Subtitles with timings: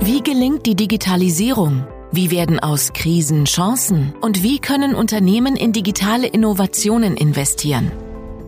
[0.00, 1.86] Wie gelingt die Digitalisierung?
[2.12, 4.14] Wie werden aus Krisen Chancen?
[4.20, 7.90] Und wie können Unternehmen in digitale Innovationen investieren?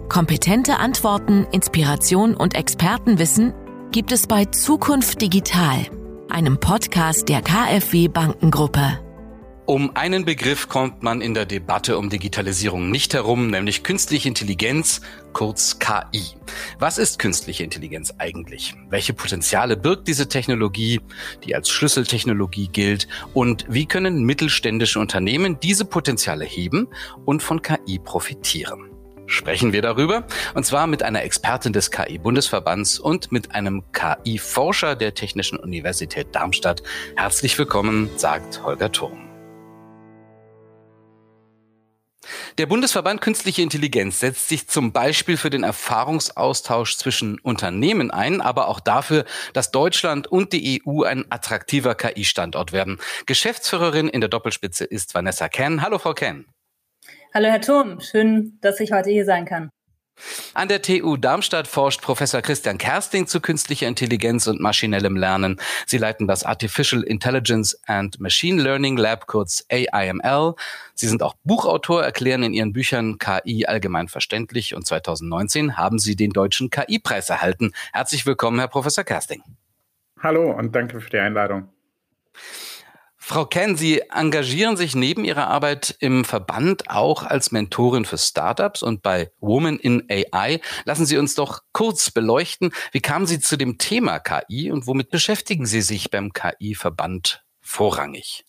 [0.08, 3.52] Kompetente Antworten, Inspiration und Expertenwissen
[3.90, 5.86] gibt es bei Zukunft Digital,
[6.28, 9.00] einem Podcast der KfW Bankengruppe.
[9.70, 15.00] Um einen Begriff kommt man in der Debatte um Digitalisierung nicht herum, nämlich künstliche Intelligenz,
[15.32, 16.24] kurz KI.
[16.80, 18.74] Was ist künstliche Intelligenz eigentlich?
[18.88, 21.00] Welche Potenziale birgt diese Technologie,
[21.44, 23.06] die als Schlüsseltechnologie gilt?
[23.32, 26.88] Und wie können mittelständische Unternehmen diese Potenziale heben
[27.24, 28.90] und von KI profitieren?
[29.26, 35.14] Sprechen wir darüber, und zwar mit einer Expertin des KI-Bundesverbands und mit einem KI-Forscher der
[35.14, 36.82] Technischen Universität Darmstadt.
[37.14, 39.29] Herzlich willkommen, sagt Holger Turm.
[42.58, 48.68] Der Bundesverband Künstliche Intelligenz setzt sich zum Beispiel für den Erfahrungsaustausch zwischen Unternehmen ein, aber
[48.68, 49.24] auch dafür,
[49.54, 52.98] dass Deutschland und die EU ein attraktiver KI-Standort werden.
[53.26, 55.82] Geschäftsführerin in der Doppelspitze ist Vanessa Ken.
[55.82, 56.46] Hallo, Frau Ken.
[57.32, 58.00] Hallo, Herr Turm.
[58.00, 59.70] Schön, dass ich heute hier sein kann.
[60.54, 65.60] An der TU Darmstadt forscht Professor Christian Kersting zu künstlicher Intelligenz und maschinellem Lernen.
[65.86, 70.54] Sie leiten das Artificial Intelligence and Machine Learning Lab, kurz AIML.
[70.94, 76.16] Sie sind auch Buchautor, erklären in ihren Büchern KI allgemein verständlich und 2019 haben Sie
[76.16, 77.72] den deutschen KI-Preis erhalten.
[77.92, 79.42] Herzlich willkommen, Herr Professor Kersting.
[80.22, 81.68] Hallo und danke für die Einladung.
[83.22, 88.82] Frau Ken, Sie engagieren sich neben Ihrer Arbeit im Verband auch als Mentorin für Startups
[88.82, 90.60] und bei Women in AI.
[90.84, 95.10] Lassen Sie uns doch kurz beleuchten, wie kamen Sie zu dem Thema KI und womit
[95.10, 98.44] beschäftigen Sie sich beim KI-Verband vorrangig?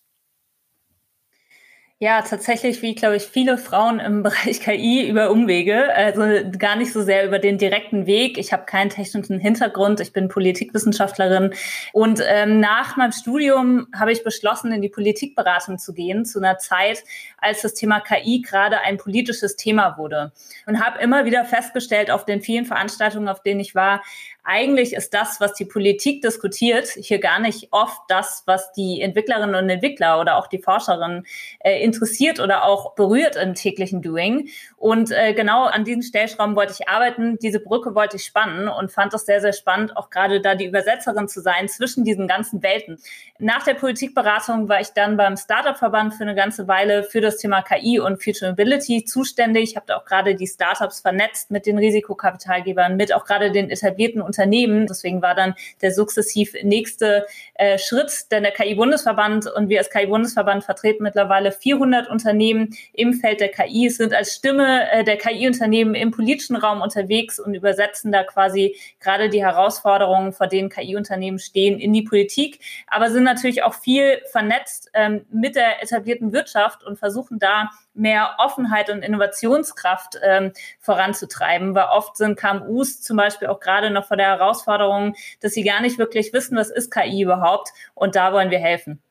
[2.04, 6.24] Ja, tatsächlich, wie glaube ich viele Frauen im Bereich KI über Umwege, also
[6.58, 8.40] gar nicht so sehr über den direkten Weg.
[8.40, 11.54] Ich habe keinen technischen Hintergrund, ich bin Politikwissenschaftlerin.
[11.94, 16.58] Und ähm, nach meinem Studium habe ich beschlossen, in die Politikberatung zu gehen, zu einer
[16.58, 17.04] Zeit,
[17.38, 20.32] als das Thema KI gerade ein politisches Thema wurde.
[20.66, 24.02] Und habe immer wieder festgestellt auf den vielen Veranstaltungen, auf denen ich war,
[24.44, 29.56] eigentlich ist das, was die Politik diskutiert, hier gar nicht oft das, was die Entwicklerinnen
[29.56, 31.28] und Entwickler oder auch die Forscherinnen
[31.60, 34.50] äh, interessiert oder auch berührt im täglichen Doing.
[34.78, 38.92] Und äh, genau an diesen Stellschrauben wollte ich arbeiten, diese Brücke wollte ich spannen und
[38.92, 42.64] fand es sehr, sehr spannend, auch gerade da die Übersetzerin zu sein zwischen diesen ganzen
[42.64, 42.98] Welten.
[43.38, 47.62] Nach der Politikberatung war ich dann beim Startup-Verband für eine ganze Weile für das Thema
[47.62, 49.72] KI und Future Mobility zuständig.
[49.72, 53.70] Ich habe da auch gerade die Startups vernetzt mit den Risikokapitalgebern, mit auch gerade den
[53.70, 54.88] etablierten Unternehmen.
[54.88, 57.26] Deswegen war dann der sukzessiv nächste
[57.56, 63.42] äh, Schritt, denn der KI-Bundesverband und wir als KI-Bundesverband vertreten mittlerweile 400 Unternehmen im Feld
[63.42, 68.24] der KI, sind als Stimme äh, der KI-Unternehmen im politischen Raum unterwegs und übersetzen da
[68.24, 73.74] quasi gerade die Herausforderungen, vor denen KI-Unternehmen stehen, in die Politik, aber sind natürlich auch
[73.74, 80.54] viel vernetzt ähm, mit der etablierten Wirtschaft und versuchen da mehr Offenheit und Innovationskraft ähm,
[80.80, 85.64] voranzutreiben, weil oft sind KMUs zum Beispiel auch gerade noch vor der Herausforderung, dass sie
[85.64, 89.02] gar nicht wirklich wissen, was ist KI überhaupt und da wollen wir helfen.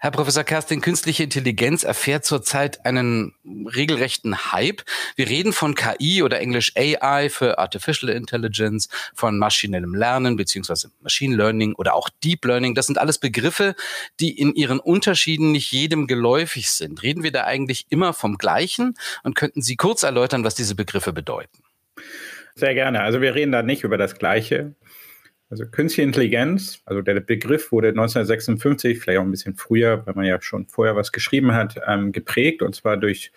[0.00, 4.82] Herr Professor Kerstin, künstliche Intelligenz erfährt zurzeit einen regelrechten Hype.
[5.16, 11.36] Wir reden von KI oder Englisch AI für Artificial Intelligence, von maschinellem Lernen beziehungsweise Machine
[11.36, 12.74] Learning oder auch Deep Learning.
[12.74, 13.74] Das sind alles Begriffe,
[14.20, 17.02] die in ihren Unterschieden nicht jedem geläufig sind.
[17.02, 21.12] Reden wir da eigentlich immer vom Gleichen und könnten Sie kurz erläutern, was diese Begriffe
[21.12, 21.62] bedeuten?
[22.54, 23.00] Sehr gerne.
[23.00, 24.74] Also wir reden da nicht über das Gleiche.
[25.50, 30.24] Also künstliche Intelligenz, also der Begriff wurde 1956, vielleicht auch ein bisschen früher, weil man
[30.24, 33.30] ja schon vorher was geschrieben hat, ähm, geprägt und zwar durch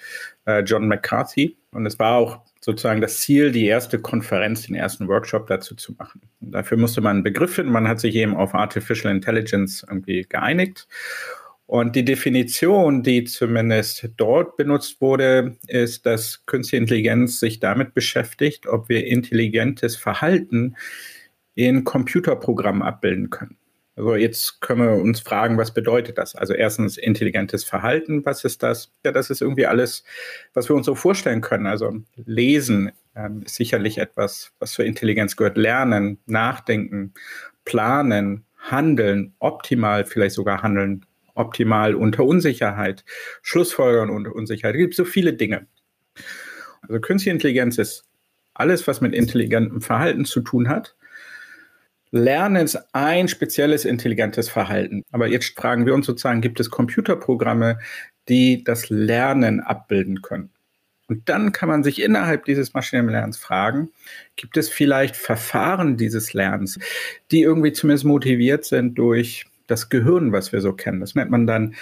[0.46, 1.58] äh, John McCarthy.
[1.72, 5.94] Und es war auch sozusagen das Ziel, die erste Konferenz, den ersten Workshop dazu zu
[5.94, 6.22] machen.
[6.42, 7.72] Und dafür musste man einen Begriff finden.
[7.72, 10.88] Man hat sich eben auf Artificial Intelligence irgendwie geeinigt.
[11.68, 18.68] Und die Definition, die zumindest dort benutzt wurde, ist, dass künstliche Intelligenz sich damit beschäftigt,
[18.68, 20.78] ob wir intelligentes Verhalten
[21.58, 23.58] in Computerprogrammen abbilden können.
[23.96, 26.36] Also jetzt können wir uns fragen, was bedeutet das?
[26.36, 28.94] Also erstens intelligentes Verhalten, was ist das?
[29.04, 30.04] Ja, das ist irgendwie alles,
[30.54, 31.66] was wir uns so vorstellen können.
[31.66, 35.58] Also Lesen ähm, ist sicherlich etwas, was zur Intelligenz gehört.
[35.58, 37.16] Lernen, Nachdenken,
[37.66, 43.04] Planen, Handeln, optimal vielleicht sogar handeln, optimal unter Unsicherheit,
[43.42, 44.76] Schlussfolgern unter Unsicherheit.
[44.76, 45.66] Es gibt so viele Dinge.
[46.84, 48.06] Also künstliche Intelligenz ist
[48.54, 50.96] alles, was mit intelligentem Verhalten zu tun hat.
[52.12, 55.04] Lernen ist ein spezielles intelligentes Verhalten.
[55.12, 57.80] Aber jetzt fragen wir uns sozusagen, gibt es Computerprogramme,
[58.30, 60.52] die das Lernen abbilden können?
[61.08, 63.90] Und dann kann man sich innerhalb dieses maschinellen Lernens fragen,
[64.36, 66.80] gibt es vielleicht Verfahren dieses Lernens,
[67.32, 71.00] die irgendwie zumindest motiviert sind durch das Gehirn, was wir so kennen.
[71.00, 71.76] Das nennt man dann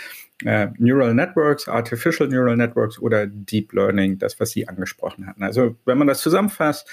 [0.44, 5.44] äh, Neural Networks, Artificial Neural Networks oder Deep Learning, das, was Sie angesprochen hatten.
[5.44, 6.88] Also wenn man das zusammenfasst,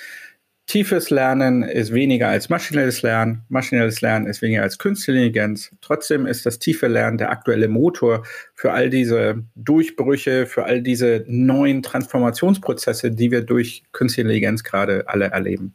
[0.66, 5.70] tiefes Lernen ist weniger als maschinelles Lernen, maschinelles Lernen ist weniger als künstliche Intelligenz.
[5.80, 8.24] Trotzdem ist das tiefe Lernen der aktuelle Motor
[8.54, 15.04] für all diese Durchbrüche, für all diese neuen Transformationsprozesse, die wir durch künstliche Intelligenz gerade
[15.08, 15.74] alle erleben.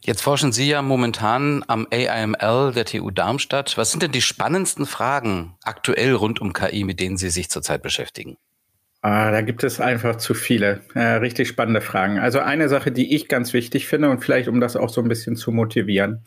[0.00, 3.76] Jetzt forschen Sie ja momentan am AIML der TU Darmstadt.
[3.76, 7.82] Was sind denn die spannendsten Fragen aktuell rund um KI, mit denen Sie sich zurzeit
[7.82, 8.36] beschäftigen?
[9.00, 12.18] Ah, da gibt es einfach zu viele äh, richtig spannende Fragen.
[12.18, 15.08] Also eine Sache, die ich ganz wichtig finde und vielleicht um das auch so ein
[15.08, 16.24] bisschen zu motivieren.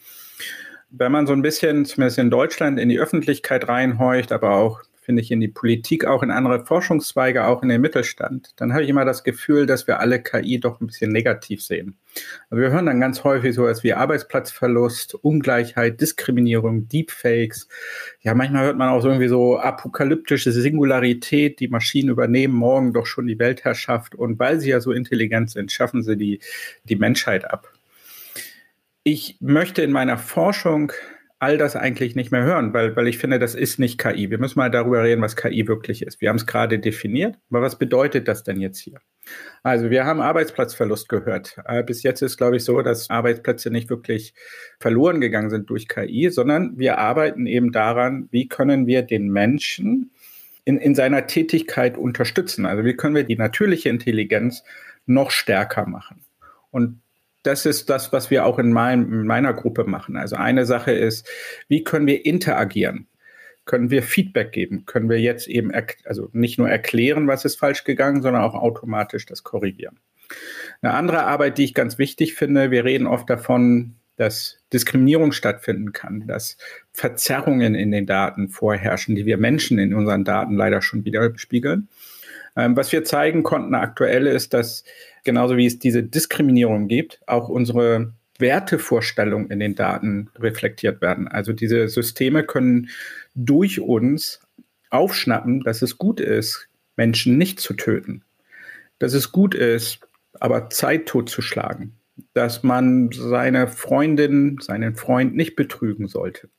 [0.90, 5.24] Wenn man so ein bisschen, zumindest in Deutschland, in die Öffentlichkeit reinhorcht, aber auch finde
[5.24, 8.90] ich, in die Politik, auch in andere Forschungszweige, auch in den Mittelstand, dann habe ich
[8.90, 11.98] immer das Gefühl, dass wir alle KI doch ein bisschen negativ sehen.
[12.50, 17.68] Also wir hören dann ganz häufig sowas wie Arbeitsplatzverlust, Ungleichheit, Diskriminierung, Deepfakes.
[18.22, 23.08] Ja, manchmal hört man auch so irgendwie so apokalyptische Singularität, die Maschinen übernehmen morgen doch
[23.08, 26.40] schon die Weltherrschaft und weil sie ja so intelligent sind, schaffen sie die,
[26.84, 27.74] die Menschheit ab.
[29.04, 30.92] Ich möchte in meiner Forschung
[31.42, 34.30] all das eigentlich nicht mehr hören, weil, weil ich finde, das ist nicht KI.
[34.30, 36.22] Wir müssen mal darüber reden, was KI wirklich ist.
[36.22, 39.00] Wir haben es gerade definiert, aber was bedeutet das denn jetzt hier?
[39.64, 41.58] Also wir haben Arbeitsplatzverlust gehört.
[41.66, 44.36] Äh, bis jetzt ist, glaube ich, so, dass Arbeitsplätze nicht wirklich
[44.80, 50.12] verloren gegangen sind durch KI, sondern wir arbeiten eben daran, wie können wir den Menschen
[50.64, 52.68] in, in seiner Tätigkeit unterstützen.
[52.68, 54.64] Also wie können wir die natürliche Intelligenz
[55.08, 56.22] noch stärker machen.
[56.70, 57.02] Und
[57.44, 60.18] das ist das, was wir auch in, mein, in meiner Gruppe machen.
[60.18, 61.28] Also eine Sache ist,
[61.68, 63.08] wie können wir interagieren?
[63.66, 64.86] Können wir Feedback geben?
[64.86, 65.72] Können wir jetzt eben
[66.06, 70.00] also nicht nur erklären, was ist falsch gegangen, sondern auch automatisch das korrigieren?
[70.82, 75.94] Eine andere Arbeit, die ich ganz wichtig finde, wir reden oft davon, dass Diskriminierung stattfinden
[75.94, 76.58] kann, dass
[76.92, 81.88] Verzerrungen in den Daten vorherrschen, die wir Menschen in unseren Daten leider schon wieder spiegeln.
[82.56, 84.84] Ähm, was wir zeigen konnten aktuell ist, dass
[85.24, 91.28] genauso wie es diese Diskriminierung gibt, auch unsere Wertevorstellungen in den Daten reflektiert werden.
[91.28, 92.90] Also diese Systeme können
[93.36, 94.42] durch uns
[94.90, 98.24] aufschnappen, dass es gut ist, Menschen nicht zu töten.
[99.00, 100.00] Dass es gut ist,
[100.40, 101.96] aber Zeit totzuschlagen.
[102.34, 106.50] Dass man seine Freundin, seinen Freund nicht betrügen sollte.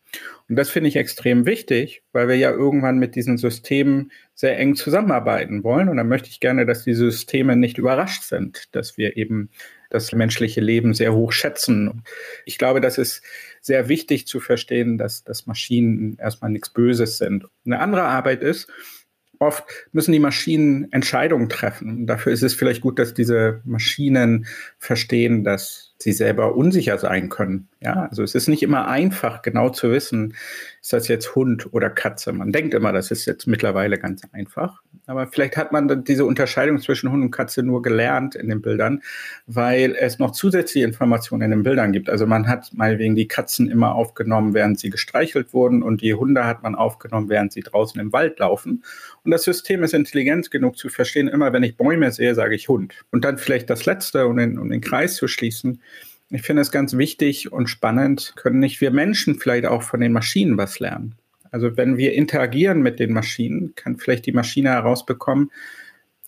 [0.48, 4.74] Und das finde ich extrem wichtig, weil wir ja irgendwann mit diesen Systemen sehr eng
[4.74, 5.88] zusammenarbeiten wollen.
[5.88, 9.50] Und dann möchte ich gerne, dass die Systeme nicht überrascht sind, dass wir eben
[9.90, 12.02] das menschliche Leben sehr hoch schätzen.
[12.46, 13.22] Ich glaube, das ist
[13.60, 17.46] sehr wichtig zu verstehen, dass, dass Maschinen erstmal nichts Böses sind.
[17.64, 18.68] Eine andere Arbeit ist,
[19.38, 22.06] oft müssen die Maschinen Entscheidungen treffen.
[22.06, 24.46] Dafür ist es vielleicht gut, dass diese Maschinen
[24.78, 27.68] verstehen, dass sie selber unsicher sein können.
[27.80, 30.34] Ja, also es ist nicht immer einfach, genau zu wissen,
[30.80, 32.32] ist das jetzt Hund oder Katze.
[32.32, 34.82] Man denkt immer, das ist jetzt mittlerweile ganz einfach.
[35.06, 39.02] Aber vielleicht hat man diese Unterscheidung zwischen Hund und Katze nur gelernt in den Bildern,
[39.46, 42.08] weil es noch zusätzliche Informationen in den Bildern gibt.
[42.08, 46.14] Also man hat mal wegen die Katzen immer aufgenommen, während sie gestreichelt wurden und die
[46.14, 48.84] Hunde hat man aufgenommen, während sie draußen im Wald laufen.
[49.24, 52.68] Und das System ist intelligent genug zu verstehen, immer wenn ich Bäume sehe, sage ich
[52.68, 52.94] Hund.
[53.10, 55.80] Und dann vielleicht das Letzte, um den, um den Kreis zu schließen,
[56.34, 60.12] ich finde es ganz wichtig und spannend, können nicht wir Menschen vielleicht auch von den
[60.12, 61.14] Maschinen was lernen?
[61.50, 65.50] Also wenn wir interagieren mit den Maschinen, kann vielleicht die Maschine herausbekommen,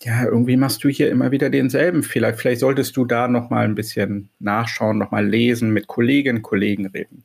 [0.01, 2.33] ja, irgendwie machst du hier immer wieder denselben Fehler.
[2.33, 6.43] Vielleicht solltest du da noch mal ein bisschen nachschauen, noch mal lesen, mit Kolleginnen und
[6.43, 7.23] Kollegen reden.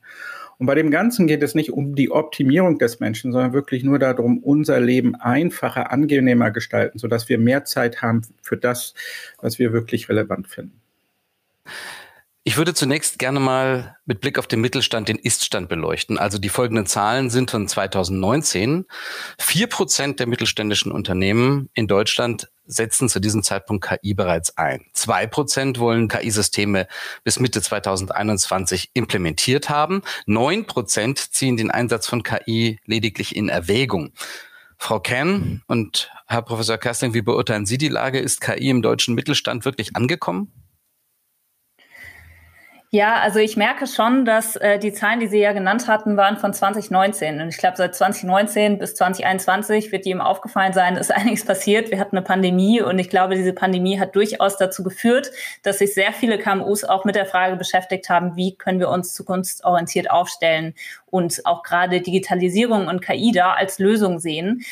[0.57, 3.99] Und bei dem Ganzen geht es nicht um die Optimierung des Menschen, sondern wirklich nur
[3.99, 8.93] darum, unser Leben einfacher, angenehmer gestalten, sodass wir mehr Zeit haben für das,
[9.41, 10.79] was wir wirklich relevant finden.
[12.43, 16.17] Ich würde zunächst gerne mal mit Blick auf den Mittelstand den Iststand beleuchten.
[16.17, 18.85] Also die folgenden Zahlen sind von 2019.
[19.37, 24.87] Vier Prozent der mittelständischen Unternehmen in Deutschland setzen zu diesem Zeitpunkt KI bereits ein.
[24.93, 26.87] Zwei Prozent wollen KI-Systeme
[27.23, 30.01] bis Mitte 2021 implementiert haben.
[30.25, 34.13] Neun Prozent ziehen den Einsatz von KI lediglich in Erwägung.
[34.79, 38.17] Frau Ken und Herr Professor Kersting, wie beurteilen Sie die Lage?
[38.17, 40.51] Ist KI im deutschen Mittelstand wirklich angekommen?
[42.93, 46.35] Ja, also ich merke schon, dass äh, die Zahlen, die Sie ja genannt hatten, waren
[46.35, 47.39] von 2019.
[47.39, 51.89] Und ich glaube, seit 2019 bis 2021 wird jedem aufgefallen sein, ist einiges passiert.
[51.89, 55.31] Wir hatten eine Pandemie und ich glaube, diese Pandemie hat durchaus dazu geführt,
[55.63, 59.13] dass sich sehr viele KMUs auch mit der Frage beschäftigt haben, wie können wir uns
[59.13, 60.73] zukunftsorientiert aufstellen
[61.05, 64.65] und auch gerade Digitalisierung und KI da als Lösung sehen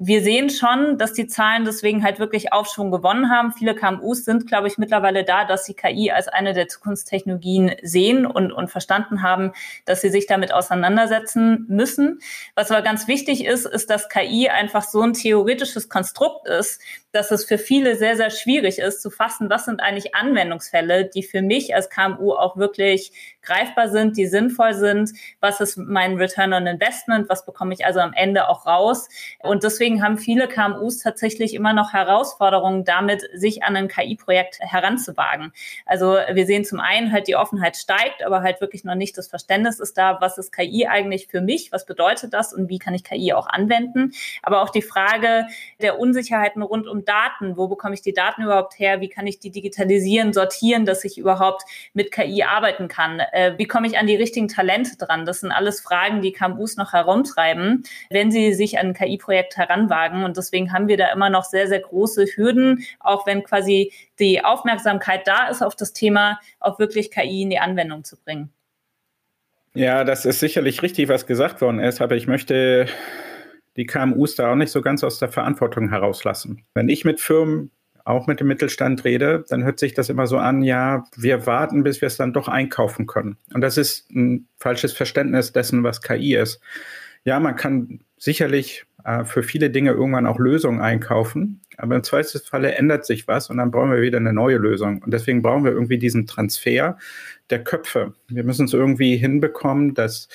[0.00, 3.52] wir sehen schon, dass die Zahlen deswegen halt wirklich Aufschwung gewonnen haben.
[3.52, 8.24] Viele KMUs sind, glaube ich, mittlerweile da, dass sie KI als eine der Zukunftstechnologien sehen
[8.24, 9.52] und, und verstanden haben,
[9.86, 12.20] dass sie sich damit auseinandersetzen müssen.
[12.54, 16.80] Was aber ganz wichtig ist, ist, dass KI einfach so ein theoretisches Konstrukt ist,
[17.12, 21.22] dass es für viele sehr, sehr schwierig ist zu fassen, was sind eigentlich Anwendungsfälle, die
[21.22, 23.12] für mich als KMU auch wirklich
[23.42, 25.10] greifbar sind, die sinnvoll sind,
[25.40, 29.08] was ist mein Return on Investment, was bekomme ich also am Ende auch raus.
[29.40, 35.52] Und deswegen haben viele KMUs tatsächlich immer noch Herausforderungen damit, sich an ein KI-Projekt heranzuwagen.
[35.86, 39.28] Also wir sehen zum einen halt die Offenheit steigt, aber halt wirklich noch nicht das
[39.28, 42.94] Verständnis ist da, was ist KI eigentlich für mich, was bedeutet das und wie kann
[42.94, 44.12] ich KI auch anwenden.
[44.42, 45.46] Aber auch die Frage
[45.80, 49.38] der Unsicherheiten rund um Daten, wo bekomme ich die Daten überhaupt her, wie kann ich
[49.38, 51.62] die digitalisieren, sortieren, dass ich überhaupt
[51.94, 55.24] mit KI arbeiten kann äh, wie komme ich an die richtigen Talente dran?
[55.24, 60.24] Das sind alles Fragen, die KMUs noch herumtreiben, wenn sie sich an ein KI-Projekt heranwagen.
[60.24, 64.44] Und deswegen haben wir da immer noch sehr, sehr große Hürden, auch wenn quasi die
[64.44, 68.52] Aufmerksamkeit da ist auf das Thema, auch wirklich KI in die Anwendung zu bringen.
[69.74, 72.86] Ja, das ist sicherlich richtig, was gesagt worden ist, aber ich möchte
[73.78, 76.64] die KMUs da auch nicht so ganz aus der Verantwortung herauslassen.
[76.74, 77.70] Wenn ich mit Firmen
[78.04, 81.84] auch mit dem Mittelstand rede, dann hört sich das immer so an, ja, wir warten,
[81.84, 83.36] bis wir es dann doch einkaufen können.
[83.54, 86.60] Und das ist ein falsches Verständnis dessen, was KI ist.
[87.24, 92.74] Ja, man kann sicherlich äh, für viele Dinge irgendwann auch Lösungen einkaufen, aber im Zweifelsfalle
[92.74, 95.02] ändert sich was und dann brauchen wir wieder eine neue Lösung.
[95.02, 96.96] Und deswegen brauchen wir irgendwie diesen Transfer
[97.50, 98.14] der Köpfe.
[98.28, 100.28] Wir müssen es irgendwie hinbekommen, dass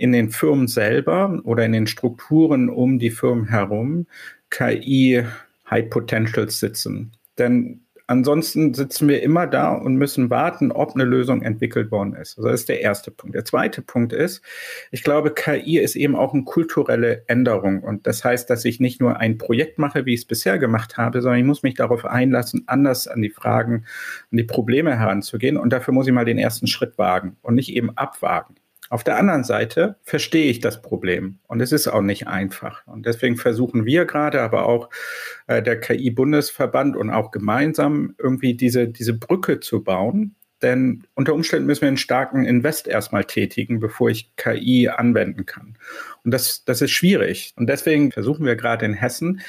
[0.00, 4.06] in den Firmen selber oder in den Strukturen um die Firmen herum
[4.48, 5.24] KI
[5.70, 7.12] High Potentials sitzen.
[7.38, 12.38] Denn ansonsten sitzen wir immer da und müssen warten, ob eine Lösung entwickelt worden ist.
[12.38, 13.36] Also das ist der erste Punkt.
[13.36, 14.42] Der zweite Punkt ist,
[14.90, 17.82] ich glaube, KI ist eben auch eine kulturelle Änderung.
[17.82, 20.96] Und das heißt, dass ich nicht nur ein Projekt mache, wie ich es bisher gemacht
[20.96, 23.84] habe, sondern ich muss mich darauf einlassen, anders an die Fragen,
[24.32, 25.58] an die Probleme heranzugehen.
[25.58, 28.56] Und dafür muss ich mal den ersten Schritt wagen und nicht eben abwagen.
[28.90, 32.84] Auf der anderen Seite verstehe ich das Problem und es ist auch nicht einfach.
[32.88, 34.90] Und deswegen versuchen wir gerade, aber auch
[35.46, 40.34] äh, der KI-Bundesverband und auch gemeinsam irgendwie diese, diese Brücke zu bauen.
[40.60, 45.78] Denn unter Umständen müssen wir einen starken Invest erstmal tätigen, bevor ich KI anwenden kann.
[46.24, 47.54] Und das, das ist schwierig.
[47.56, 49.40] Und deswegen versuchen wir gerade in Hessen,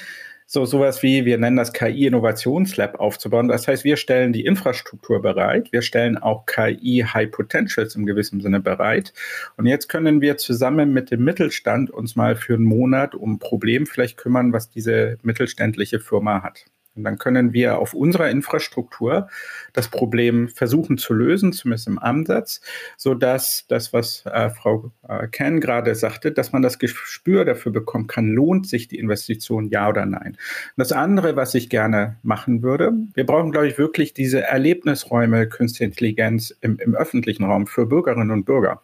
[0.54, 3.48] so sowas wie, wir nennen das KI-Innovationslab aufzubauen.
[3.48, 8.42] Das heißt, wir stellen die Infrastruktur bereit, wir stellen auch KI High Potentials im gewissen
[8.42, 9.14] Sinne bereit.
[9.56, 13.40] Und jetzt können wir zusammen mit dem Mittelstand uns mal für einen Monat um ein
[13.40, 16.66] Problem vielleicht kümmern, was diese mittelständliche Firma hat.
[16.96, 19.30] Und dann können wir auf unserer Infrastruktur
[19.72, 22.62] das Problem versuchen zu lösen, zumindest im Ansatz,
[22.98, 27.72] so dass das, was äh, Frau äh, Ken gerade sagte, dass man das Gespür dafür
[27.72, 30.32] bekommen kann, lohnt sich die Investition, ja oder nein.
[30.32, 35.48] Und das andere, was ich gerne machen würde, wir brauchen, glaube ich, wirklich diese Erlebnisräume
[35.48, 38.82] Künstliche Intelligenz im, im öffentlichen Raum für Bürgerinnen und Bürger.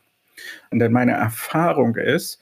[0.71, 2.39] Und denn meine Erfahrung ist,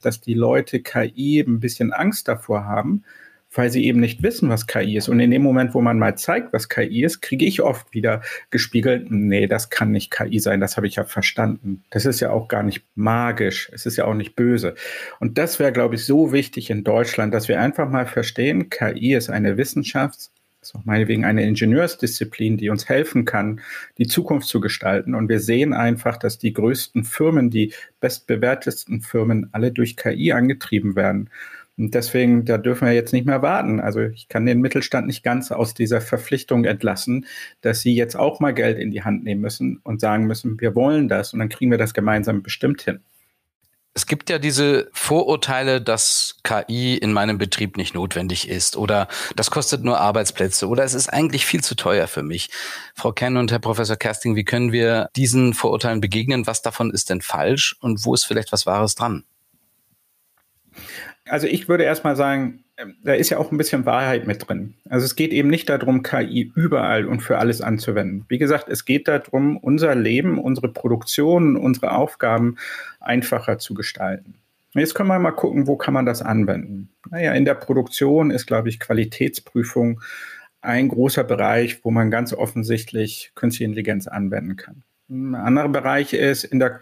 [0.00, 3.04] dass die Leute KI ein bisschen Angst davor haben,
[3.52, 5.08] weil sie eben nicht wissen, was KI ist.
[5.08, 8.22] Und in dem Moment, wo man mal zeigt, was KI ist, kriege ich oft wieder
[8.50, 11.84] gespiegelt, nee, das kann nicht KI sein, das habe ich ja verstanden.
[11.90, 14.74] Das ist ja auch gar nicht magisch, es ist ja auch nicht böse.
[15.20, 19.14] Und das wäre, glaube ich, so wichtig in Deutschland, dass wir einfach mal verstehen, KI
[19.14, 23.60] ist eine Wissenschafts- ist auch meinetwegen eine Ingenieursdisziplin, die uns helfen kann,
[23.96, 25.14] die Zukunft zu gestalten.
[25.14, 30.96] Und wir sehen einfach, dass die größten Firmen, die bestbewertesten Firmen alle durch KI angetrieben
[30.96, 31.30] werden.
[31.78, 33.78] Und deswegen, da dürfen wir jetzt nicht mehr warten.
[33.78, 37.26] Also ich kann den Mittelstand nicht ganz aus dieser Verpflichtung entlassen,
[37.60, 40.74] dass sie jetzt auch mal Geld in die Hand nehmen müssen und sagen müssen, wir
[40.74, 43.00] wollen das und dann kriegen wir das gemeinsam bestimmt hin.
[43.94, 49.50] Es gibt ja diese Vorurteile, dass KI in meinem Betrieb nicht notwendig ist oder das
[49.50, 52.50] kostet nur Arbeitsplätze oder es ist eigentlich viel zu teuer für mich.
[52.94, 56.46] Frau Ken und Herr Professor Kersting, wie können wir diesen Vorurteilen begegnen?
[56.46, 59.24] Was davon ist denn falsch und wo ist vielleicht was Wahres dran?
[61.28, 64.74] Also ich würde erstmal sagen, ähm, da ist ja auch ein bisschen Wahrheit mit drin.
[64.88, 68.24] Also es geht eben nicht darum, KI überall und für alles anzuwenden.
[68.28, 72.56] Wie gesagt, es geht darum, unser Leben, unsere Produktion, unsere Aufgaben
[73.00, 74.34] einfacher zu gestalten.
[74.74, 76.90] Jetzt können wir mal gucken, wo kann man das anwenden.
[77.10, 80.00] Naja, in der Produktion ist, glaube ich, Qualitätsprüfung
[80.60, 84.82] ein großer Bereich, wo man ganz offensichtlich künstliche Intelligenz anwenden kann.
[85.08, 86.80] Ein anderer Bereich ist in der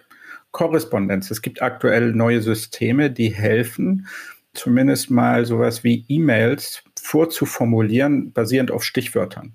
[0.50, 1.30] Korrespondenz.
[1.30, 4.06] Es gibt aktuell neue Systeme, die helfen,
[4.56, 9.54] zumindest mal sowas wie E-Mails vorzuformulieren, basierend auf Stichwörtern.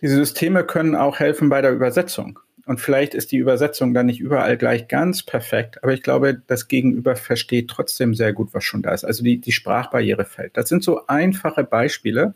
[0.00, 2.38] Diese Systeme können auch helfen bei der Übersetzung.
[2.66, 6.68] Und vielleicht ist die Übersetzung dann nicht überall gleich ganz perfekt, aber ich glaube, das
[6.68, 9.04] Gegenüber versteht trotzdem sehr gut, was schon da ist.
[9.04, 10.58] Also die, die Sprachbarriere fällt.
[10.58, 12.34] Das sind so einfache Beispiele,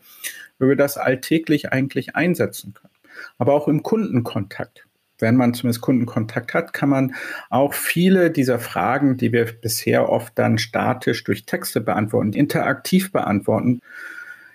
[0.59, 2.95] wie wir das alltäglich eigentlich einsetzen können.
[3.37, 4.87] Aber auch im Kundenkontakt.
[5.23, 7.15] Wenn man zumindest Kundenkontakt hat, kann man
[7.49, 13.81] auch viele dieser Fragen, die wir bisher oft dann statisch durch Texte beantworten, interaktiv beantworten.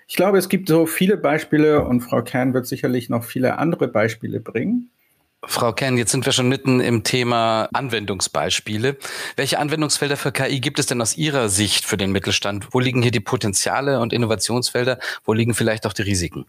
[0.08, 3.88] Ich glaube, es gibt so viele Beispiele und Frau Kern wird sicherlich noch viele andere
[3.88, 4.90] Beispiele bringen.
[5.46, 8.98] Frau Kern, jetzt sind wir schon mitten im Thema Anwendungsbeispiele.
[9.36, 12.68] Welche Anwendungsfelder für KI gibt es denn aus Ihrer Sicht für den Mittelstand?
[12.72, 15.00] Wo liegen hier die Potenziale und Innovationsfelder?
[15.24, 16.46] Wo liegen vielleicht auch die Risiken?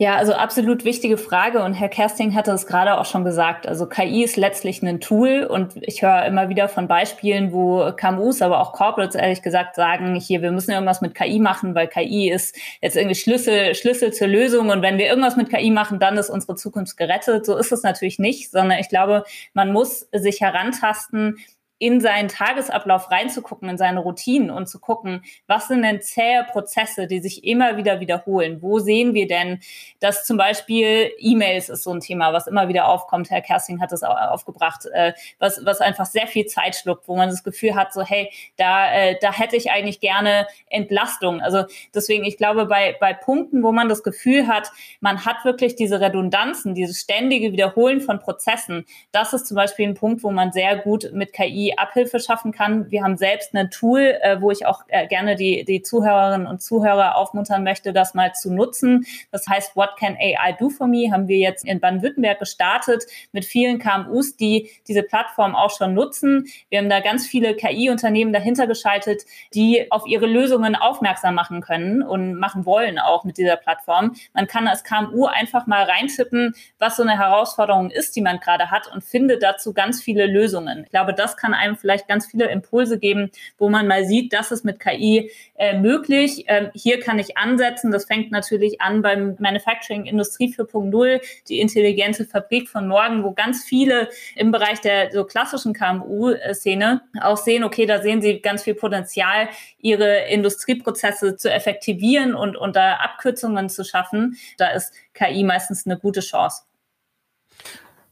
[0.00, 3.68] Ja, also absolut wichtige Frage und Herr Kersting hatte es gerade auch schon gesagt.
[3.68, 8.42] Also KI ist letztlich ein Tool und ich höre immer wieder von Beispielen, wo KMUs,
[8.42, 12.28] aber auch Corporates ehrlich gesagt sagen, hier, wir müssen irgendwas mit KI machen, weil KI
[12.28, 16.16] ist jetzt irgendwie Schlüssel, Schlüssel zur Lösung und wenn wir irgendwas mit KI machen, dann
[16.16, 17.46] ist unsere Zukunft gerettet.
[17.46, 19.22] So ist es natürlich nicht, sondern ich glaube,
[19.52, 21.38] man muss sich herantasten,
[21.84, 27.06] in seinen Tagesablauf reinzugucken, in seine Routinen und zu gucken, was sind denn zähe Prozesse,
[27.06, 28.62] die sich immer wieder wiederholen?
[28.62, 29.60] Wo sehen wir denn,
[30.00, 33.28] dass zum Beispiel E-Mails ist so ein Thema, was immer wieder aufkommt.
[33.30, 37.16] Herr Kersting hat das auch aufgebracht, äh, was, was einfach sehr viel Zeit schluckt, wo
[37.16, 41.42] man das Gefühl hat, so hey, da, äh, da hätte ich eigentlich gerne Entlastung.
[41.42, 41.64] Also
[41.94, 46.00] deswegen, ich glaube, bei, bei Punkten, wo man das Gefühl hat, man hat wirklich diese
[46.00, 50.76] Redundanzen, dieses ständige Wiederholen von Prozessen, das ist zum Beispiel ein Punkt, wo man sehr
[50.76, 52.90] gut mit KI Abhilfe schaffen kann.
[52.90, 56.62] Wir haben selbst ein Tool, äh, wo ich auch äh, gerne die, die Zuhörerinnen und
[56.62, 59.06] Zuhörer aufmuntern möchte, das mal zu nutzen.
[59.30, 63.44] Das heißt, What Can AI Do For Me haben wir jetzt in Baden-Württemberg gestartet mit
[63.44, 66.46] vielen KMUs, die diese Plattform auch schon nutzen.
[66.68, 69.22] Wir haben da ganz viele KI-Unternehmen dahinter geschaltet,
[69.54, 74.14] die auf ihre Lösungen aufmerksam machen können und machen wollen auch mit dieser Plattform.
[74.32, 78.70] Man kann als KMU einfach mal reintippen, was so eine Herausforderung ist, die man gerade
[78.70, 80.84] hat und findet dazu ganz viele Lösungen.
[80.84, 84.50] Ich glaube, das kann einem vielleicht ganz viele Impulse geben, wo man mal sieht, das
[84.50, 86.44] ist mit KI äh, möglich.
[86.48, 87.90] Ähm, hier kann ich ansetzen.
[87.90, 93.64] Das fängt natürlich an beim Manufacturing Industrie 4.0, die intelligente Fabrik von morgen, wo ganz
[93.64, 98.74] viele im Bereich der so klassischen KMU-Szene auch sehen, okay, da sehen sie ganz viel
[98.74, 99.48] Potenzial,
[99.80, 104.36] ihre Industrieprozesse zu effektivieren und unter Abkürzungen zu schaffen.
[104.58, 106.62] Da ist KI meistens eine gute Chance.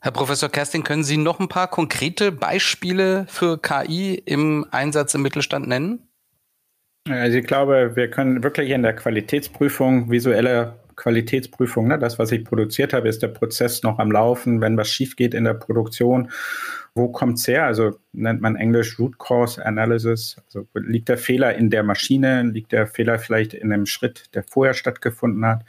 [0.04, 5.22] Herr Professor Kerstin, können Sie noch ein paar konkrete Beispiele für KI im Einsatz im
[5.22, 6.08] Mittelstand nennen?
[7.08, 12.44] Also ich glaube, wir können wirklich in der Qualitätsprüfung, visuelle Qualitätsprüfung, ne, das, was ich
[12.44, 16.32] produziert habe, ist der Prozess noch am Laufen, wenn was schief geht in der Produktion.
[16.96, 17.66] Wo kommt es her?
[17.66, 20.36] Also nennt man Englisch Root Cause Analysis.
[20.46, 22.42] Also liegt der Fehler in der Maschine?
[22.42, 25.64] Liegt der Fehler vielleicht in einem Schritt, der vorher stattgefunden hat?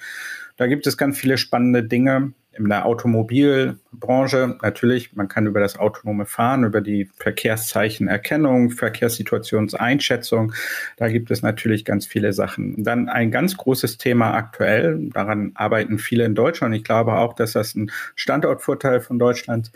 [0.58, 5.78] Da gibt es ganz viele spannende Dinge in der Automobilbranche natürlich, man kann über das
[5.78, 10.54] autonome Fahren, über die Verkehrszeichenerkennung, Verkehrssituationseinschätzung,
[10.98, 12.84] da gibt es natürlich ganz viele Sachen.
[12.84, 16.76] Dann ein ganz großes Thema aktuell, daran arbeiten viele in Deutschland.
[16.76, 19.72] Ich glaube auch, dass das ein Standortvorteil von Deutschland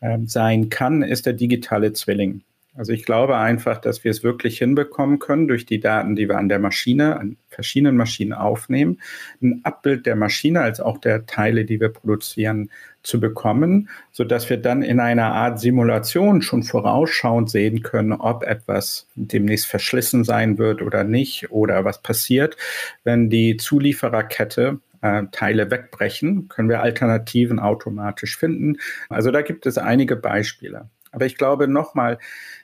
[0.00, 2.42] äh, sein kann, ist der digitale Zwilling.
[2.76, 6.38] Also ich glaube einfach, dass wir es wirklich hinbekommen können, durch die Daten, die wir
[6.38, 9.00] an der Maschine, an verschiedenen Maschinen aufnehmen,
[9.42, 12.70] ein Abbild der Maschine als auch der Teile, die wir produzieren,
[13.02, 18.42] zu bekommen, so dass wir dann in einer Art Simulation schon vorausschauend sehen können, ob
[18.42, 22.56] etwas demnächst verschlissen sein wird oder nicht oder was passiert,
[23.02, 28.76] wenn die Zuliefererkette äh, Teile wegbrechen, können wir Alternativen automatisch finden.
[29.08, 30.90] Also da gibt es einige Beispiele.
[31.12, 32.18] Aber ich glaube nochmal,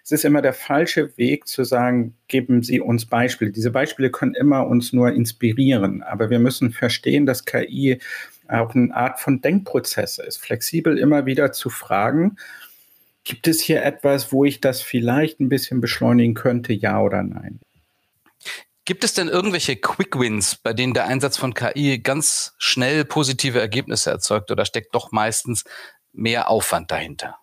[0.07, 3.51] es ist immer der falsche Weg zu sagen, geben Sie uns Beispiele.
[3.51, 7.99] Diese Beispiele können immer uns nur inspirieren, aber wir müssen verstehen, dass KI
[8.47, 12.37] auch eine Art von Denkprozess ist, flexibel immer wieder zu fragen,
[13.25, 17.59] gibt es hier etwas, wo ich das vielleicht ein bisschen beschleunigen könnte, ja oder nein?
[18.85, 23.59] Gibt es denn irgendwelche Quick Wins, bei denen der Einsatz von KI ganz schnell positive
[23.59, 25.65] Ergebnisse erzeugt oder steckt doch meistens
[26.13, 27.41] mehr Aufwand dahinter?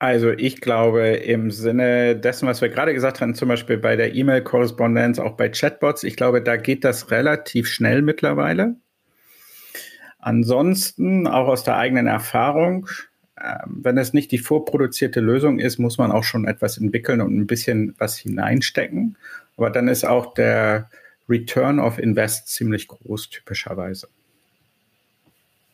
[0.00, 4.14] Also ich glaube, im Sinne dessen, was wir gerade gesagt haben, zum Beispiel bei der
[4.14, 8.76] E-Mail-Korrespondenz, auch bei Chatbots, ich glaube, da geht das relativ schnell mittlerweile.
[10.18, 12.88] Ansonsten, auch aus der eigenen Erfahrung,
[13.36, 17.36] äh, wenn es nicht die vorproduzierte Lösung ist, muss man auch schon etwas entwickeln und
[17.36, 19.18] ein bisschen was hineinstecken.
[19.58, 20.88] Aber dann ist auch der
[21.28, 24.08] Return of Invest ziemlich groß, typischerweise.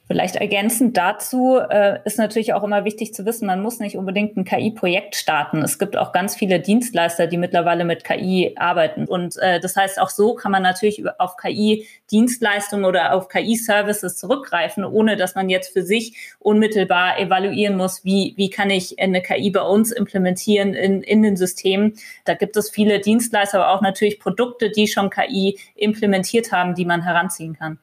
[0.08, 4.36] Vielleicht ergänzend dazu äh, ist natürlich auch immer wichtig zu wissen, man muss nicht unbedingt
[4.36, 5.62] ein KI-Projekt starten.
[5.62, 9.06] Es gibt auch ganz viele Dienstleister, die mittlerweile mit KI arbeiten.
[9.06, 14.84] Und äh, das heißt, auch so kann man natürlich auf KI-Dienstleistungen oder auf KI-Services zurückgreifen,
[14.84, 19.50] ohne dass man jetzt für sich unmittelbar evaluieren muss, wie, wie kann ich eine KI
[19.50, 21.94] bei uns implementieren in, in den Systemen.
[22.24, 26.84] Da gibt es viele Dienstleister, aber auch natürlich Produkte, die schon KI implementiert haben, die
[26.84, 27.80] man heranziehen kann.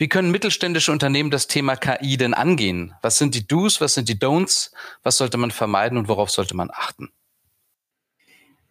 [0.00, 2.94] Wie können mittelständische Unternehmen das Thema KI denn angehen?
[3.02, 4.70] Was sind die Do's, was sind die Don'ts?
[5.02, 7.08] Was sollte man vermeiden und worauf sollte man achten?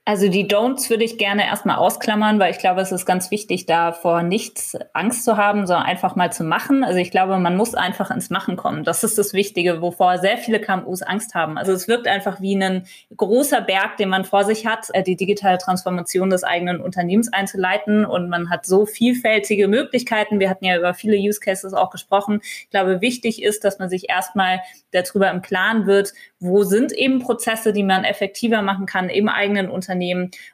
[0.08, 3.66] Also die Don'ts würde ich gerne erstmal ausklammern, weil ich glaube, es ist ganz wichtig,
[3.66, 6.86] da vor nichts Angst zu haben, sondern einfach mal zu machen.
[6.86, 8.86] Also ich glaube, man muss einfach ins Machen kommen.
[8.86, 11.58] Das ist das Wichtige, wovor sehr viele KMUs Angst haben.
[11.58, 12.86] Also es wirkt einfach wie ein
[13.18, 18.06] großer Berg, den man vor sich hat, äh, die digitale Transformation des eigenen Unternehmens einzuleiten.
[18.06, 20.40] Und man hat so vielfältige Möglichkeiten.
[20.40, 22.40] Wir hatten ja über viele Use Cases auch gesprochen.
[22.42, 27.20] Ich glaube, wichtig ist, dass man sich erstmal darüber im Klaren wird, wo sind eben
[27.20, 29.97] Prozesse, die man effektiver machen kann im eigenen Unternehmen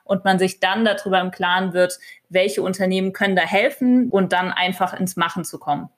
[0.04, 4.52] und man sich dann darüber im Klaren wird, welche Unternehmen können da helfen und dann
[4.52, 5.90] einfach ins Machen zu kommen.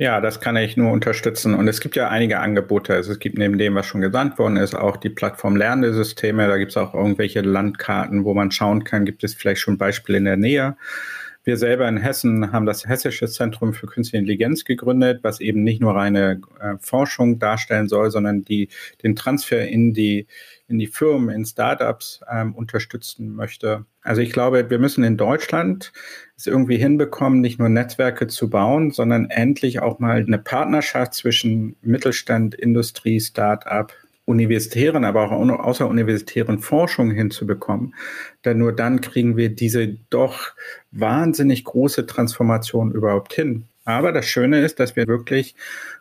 [0.00, 1.54] Ja, das kann ich nur unterstützen.
[1.54, 2.94] Und es gibt ja einige Angebote.
[2.94, 6.46] Also es gibt neben dem, was schon genannt worden ist, auch die Plattform Lernende-Systeme.
[6.46, 10.18] Da gibt es auch irgendwelche Landkarten, wo man schauen kann, gibt es vielleicht schon Beispiele
[10.18, 10.76] in der Nähe.
[11.48, 15.80] Wir selber in Hessen haben das Hessische Zentrum für Künstliche Intelligenz gegründet, was eben nicht
[15.80, 18.68] nur reine äh, Forschung darstellen soll, sondern die
[19.02, 20.26] den Transfer in die
[20.66, 23.86] in die Firmen, in Startups ähm, unterstützen möchte.
[24.02, 25.90] Also ich glaube, wir müssen in Deutschland
[26.36, 31.76] es irgendwie hinbekommen, nicht nur Netzwerke zu bauen, sondern endlich auch mal eine Partnerschaft zwischen
[31.80, 33.90] Mittelstand, Industrie, Startup,
[34.28, 37.94] universitären, aber auch außeruniversitären Forschung hinzubekommen.
[38.44, 40.52] Denn nur dann kriegen wir diese doch
[40.90, 43.64] wahnsinnig große Transformation überhaupt hin.
[43.86, 45.54] Aber das Schöne ist, dass wir wirklich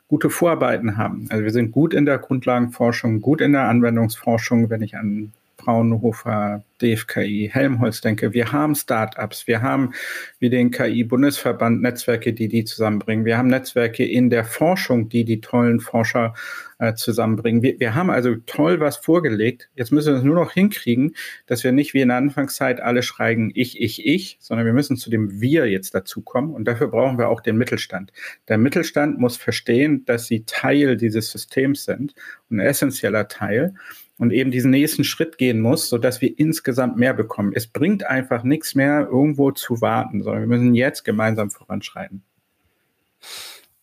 [0.09, 1.27] gute Vorarbeiten haben.
[1.29, 5.31] Also wir sind gut in der Grundlagenforschung, gut in der Anwendungsforschung, wenn ich an
[5.67, 9.93] Fraunhofer, DFKI, Helmholtz denke, wir haben Startups, wir haben
[10.39, 13.25] wie den KI-Bundesverband Netzwerke, die die zusammenbringen.
[13.25, 16.35] Wir haben Netzwerke in der Forschung, die die tollen Forscher
[16.79, 17.63] äh, zusammenbringen.
[17.63, 19.69] Wir, wir haben also toll was vorgelegt.
[19.75, 23.03] Jetzt müssen wir es nur noch hinkriegen, dass wir nicht wie in der Anfangszeit alle
[23.03, 26.53] schreiben, ich, ich, ich, sondern wir müssen zu dem Wir jetzt dazukommen.
[26.53, 28.13] Und dafür brauchen wir auch den Mittelstand.
[28.47, 32.15] Der Mittelstand muss verstehen, dass sie Teil dieses Systems sind,
[32.49, 33.75] ein essentieller Teil
[34.17, 37.51] und eben diesen nächsten Schritt gehen muss, sodass wir insgesamt mehr bekommen.
[37.53, 42.23] Es bringt einfach nichts mehr, irgendwo zu warten, sondern wir müssen jetzt gemeinsam voranschreiten.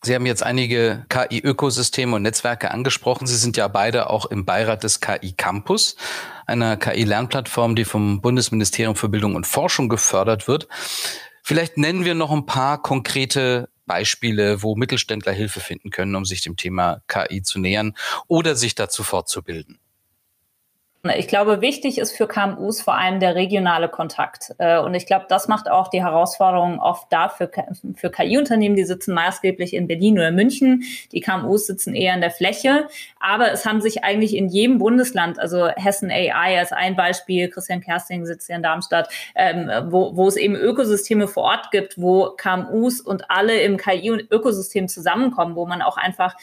[0.05, 3.25] Sie haben jetzt einige KI-Ökosysteme und Netzwerke angesprochen.
[3.25, 5.95] Sie sind ja beide auch im Beirat des KI Campus,
[6.45, 10.67] einer KI-Lernplattform, die vom Bundesministerium für Bildung und Forschung gefördert wird.
[11.41, 16.41] Vielleicht nennen wir noch ein paar konkrete Beispiele, wo Mittelständler Hilfe finden können, um sich
[16.41, 17.95] dem Thema KI zu nähern
[18.27, 19.79] oder sich dazu fortzubilden.
[21.17, 24.53] Ich glaube, wichtig ist für KMUs vor allem der regionale Kontakt.
[24.57, 27.49] Äh, und ich glaube, das macht auch die Herausforderung oft da für,
[27.95, 30.83] für KI-Unternehmen, die sitzen maßgeblich in Berlin oder München.
[31.11, 32.87] Die KMUs sitzen eher in der Fläche.
[33.19, 37.81] Aber es haben sich eigentlich in jedem Bundesland, also Hessen AI als ein Beispiel, Christian
[37.81, 42.31] Kersting sitzt hier in Darmstadt, ähm, wo, wo es eben Ökosysteme vor Ort gibt, wo
[42.37, 46.35] KMUs und alle im KI-Ökosystem zusammenkommen, wo man auch einfach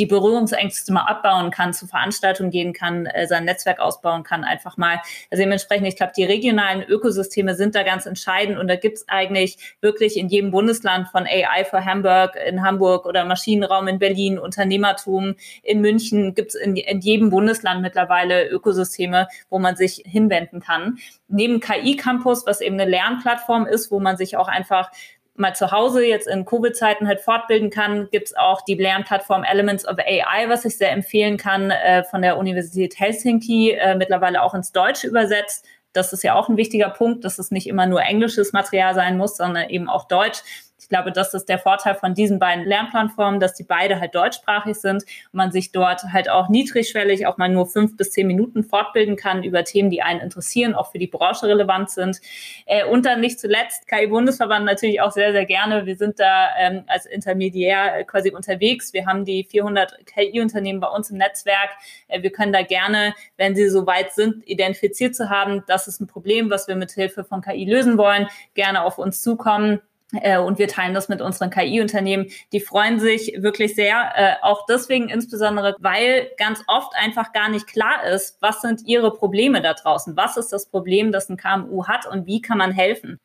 [0.00, 4.78] die Berührungsängste mal abbauen kann, zu Veranstaltungen gehen kann, äh, sein Netzwerk ausbauen kann, einfach
[4.78, 5.00] mal.
[5.30, 9.58] Also dementsprechend, ich glaube, die regionalen Ökosysteme sind da ganz entscheidend und da gibt's eigentlich
[9.82, 15.34] wirklich in jedem Bundesland von AI for Hamburg in Hamburg oder Maschinenraum in Berlin, Unternehmertum
[15.62, 20.98] in München, gibt's in, in jedem Bundesland mittlerweile Ökosysteme, wo man sich hinwenden kann.
[21.28, 24.90] Neben KI Campus, was eben eine Lernplattform ist, wo man sich auch einfach
[25.40, 29.98] mal zu Hause jetzt in Covid-Zeiten halt fortbilden kann, gibt's auch die Lernplattform Elements of
[29.98, 34.72] AI, was ich sehr empfehlen kann, äh, von der Universität Helsinki, äh, mittlerweile auch ins
[34.72, 35.66] Deutsche übersetzt.
[35.92, 39.16] Das ist ja auch ein wichtiger Punkt, dass es nicht immer nur englisches Material sein
[39.16, 40.42] muss, sondern eben auch Deutsch.
[40.90, 44.74] Ich glaube, das ist der Vorteil von diesen beiden Lernplattformen, dass die beide halt deutschsprachig
[44.74, 48.64] sind und man sich dort halt auch niedrigschwellig auch mal nur fünf bis zehn Minuten
[48.64, 52.20] fortbilden kann über Themen, die einen interessieren, auch für die Branche relevant sind.
[52.66, 55.86] Äh, und dann nicht zuletzt KI-Bundesverband natürlich auch sehr, sehr gerne.
[55.86, 58.92] Wir sind da ähm, als Intermediär quasi unterwegs.
[58.92, 61.70] Wir haben die 400 KI-Unternehmen bei uns im Netzwerk.
[62.08, 66.00] Äh, wir können da gerne, wenn sie so weit sind, identifiziert zu haben, das ist
[66.00, 69.89] ein Problem, was wir mit Hilfe von KI lösen wollen, gerne auf uns zukommen äh,
[70.38, 72.26] und wir teilen das mit unseren KI-Unternehmen.
[72.52, 77.66] Die freuen sich wirklich sehr, äh, auch deswegen insbesondere, weil ganz oft einfach gar nicht
[77.66, 80.16] klar ist, was sind ihre Probleme da draußen?
[80.16, 83.18] Was ist das Problem, das ein KMU hat und wie kann man helfen?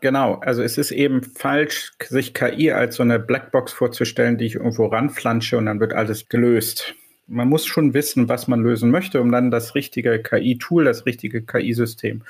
[0.00, 4.54] Genau, also es ist eben falsch, sich KI als so eine Blackbox vorzustellen, die ich
[4.54, 6.94] irgendwo ranflansche und dann wird alles gelöst.
[7.26, 11.42] Man muss schon wissen, was man lösen möchte, um dann das richtige KI-Tool, das richtige
[11.42, 12.22] KI-System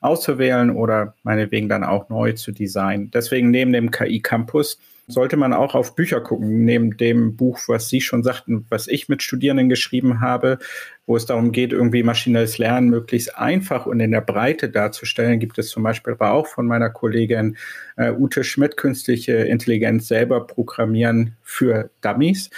[0.00, 3.10] auszuwählen oder meinetwegen dann auch neu zu designen.
[3.10, 8.02] Deswegen neben dem KI-Campus sollte man auch auf Bücher gucken, neben dem Buch, was Sie
[8.02, 10.58] schon sagten, was ich mit Studierenden geschrieben habe,
[11.06, 15.58] wo es darum geht, irgendwie maschinelles Lernen möglichst einfach und in der Breite darzustellen, gibt
[15.58, 17.56] es zum Beispiel aber auch von meiner Kollegin
[17.96, 22.50] äh, Ute Schmidt künstliche Intelligenz selber programmieren für Dummies.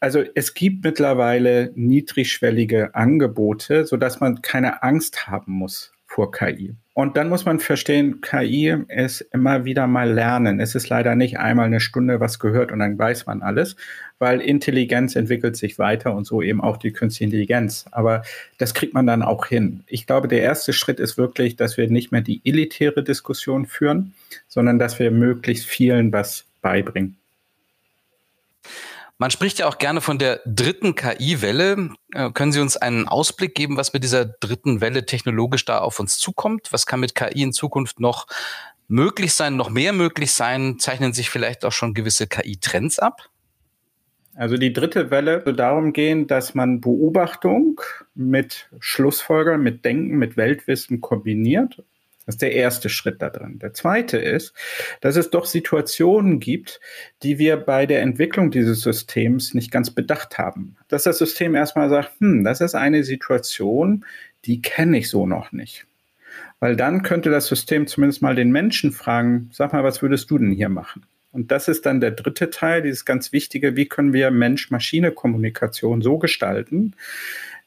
[0.00, 6.74] Also es gibt mittlerweile niedrigschwellige Angebote, sodass man keine Angst haben muss vor KI.
[6.92, 10.58] Und dann muss man verstehen, KI ist immer wieder mal lernen.
[10.58, 13.76] Es ist leider nicht einmal eine Stunde was gehört und dann weiß man alles,
[14.18, 17.86] weil Intelligenz entwickelt sich weiter und so eben auch die künstliche Intelligenz.
[17.92, 18.22] Aber
[18.58, 19.84] das kriegt man dann auch hin.
[19.86, 24.12] Ich glaube, der erste Schritt ist wirklich, dass wir nicht mehr die elitäre Diskussion führen,
[24.48, 27.16] sondern dass wir möglichst vielen was beibringen.
[29.20, 31.90] Man spricht ja auch gerne von der dritten KI-Welle.
[32.14, 36.00] Äh, können Sie uns einen Ausblick geben, was mit dieser dritten Welle technologisch da auf
[36.00, 36.68] uns zukommt?
[36.72, 38.26] Was kann mit KI in Zukunft noch
[38.88, 40.78] möglich sein, noch mehr möglich sein?
[40.78, 43.28] Zeichnen sich vielleicht auch schon gewisse KI-Trends ab?
[44.36, 47.78] Also die dritte Welle wird darum gehen, dass man Beobachtung
[48.14, 51.84] mit Schlussfolgern, mit Denken, mit Weltwissen kombiniert
[52.30, 53.58] das ist der erste Schritt da drin.
[53.58, 54.54] Der zweite ist,
[55.00, 56.80] dass es doch Situationen gibt,
[57.24, 60.76] die wir bei der Entwicklung dieses Systems nicht ganz bedacht haben.
[60.86, 64.04] Dass das System erstmal sagt, hm, das ist eine Situation,
[64.44, 65.86] die kenne ich so noch nicht.
[66.60, 70.38] Weil dann könnte das System zumindest mal den Menschen fragen, sag mal, was würdest du
[70.38, 71.02] denn hier machen?
[71.32, 76.18] Und das ist dann der dritte Teil, dieses ganz wichtige, wie können wir Mensch-Maschine-Kommunikation so
[76.18, 76.94] gestalten,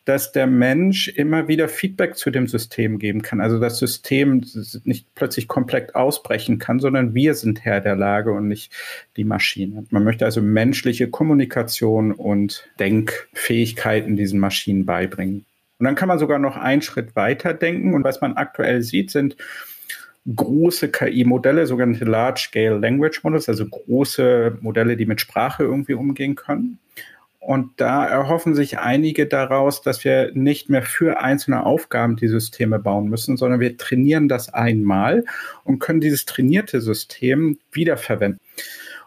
[0.06, 3.40] dass der Mensch immer wieder Feedback zu dem System geben kann.
[3.40, 4.44] Also das System
[4.84, 8.72] nicht plötzlich komplett ausbrechen kann, sondern wir sind Herr der Lage und nicht
[9.16, 9.86] die Maschine.
[9.92, 15.46] Man möchte also menschliche Kommunikation und Denkfähigkeiten diesen Maschinen beibringen.
[15.80, 17.94] Und dann kann man sogar noch einen Schritt weiter denken.
[17.94, 19.38] Und was man aktuell sieht, sind
[20.34, 26.80] große KI-Modelle, sogenannte Large-Scale Language Models, also große Modelle, die mit Sprache irgendwie umgehen können.
[27.46, 32.80] Und da erhoffen sich einige daraus, dass wir nicht mehr für einzelne Aufgaben die Systeme
[32.80, 35.26] bauen müssen, sondern wir trainieren das einmal
[35.66, 38.40] und können dieses trainierte System wiederverwenden.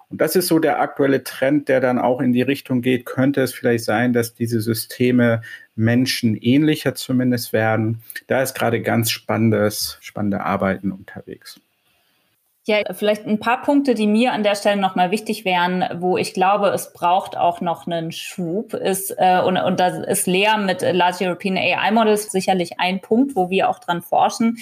[0.08, 3.06] Und das ist so der aktuelle Trend, der dann auch in die Richtung geht.
[3.06, 5.40] Könnte es vielleicht sein, dass diese Systeme
[5.74, 8.02] menschenähnlicher zumindest werden?
[8.26, 11.60] Da ist gerade ganz spannendes, spannende Arbeiten unterwegs.
[12.68, 16.34] Ja, vielleicht ein paar Punkte, die mir an der Stelle nochmal wichtig wären, wo ich
[16.34, 20.82] glaube, es braucht auch noch einen Schub, ist, äh, und, und da ist Lea mit
[20.82, 24.58] Large European AI Models sicherlich ein Punkt, wo wir auch dran forschen